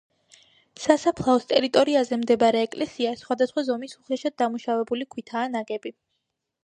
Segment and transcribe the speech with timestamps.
[0.83, 5.95] სასაფლაოს ტერიტორიაზე მდებარე ეკლესია სხვადასხვა ზომის უხეშად დამუშავებული ქვითაა ნაგები.